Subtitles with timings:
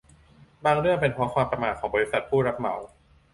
[0.65, 2.75] บางเรื่องเป็นเพราะความประมาทของบริษัทผู้รับเหมา